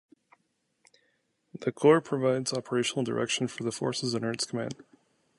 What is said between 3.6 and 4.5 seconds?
the forces under its